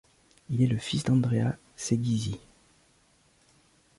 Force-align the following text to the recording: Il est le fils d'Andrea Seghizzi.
Il 0.49 0.63
est 0.63 0.67
le 0.67 0.79
fils 0.79 1.03
d'Andrea 1.03 1.55
Seghizzi. 1.75 2.39